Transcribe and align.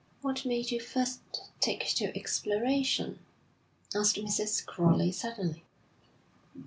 'What 0.21 0.45
made 0.47 0.71
you 0.71 0.79
first 0.79 1.19
take 1.59 1.85
to 1.97 2.05
exploration?' 2.17 3.19
asked 3.93 4.15
Mrs. 4.17 4.65
Crowley 4.65 5.11
suddenly. 5.11 5.63